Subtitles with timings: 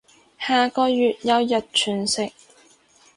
[0.39, 2.31] 下個月有日全食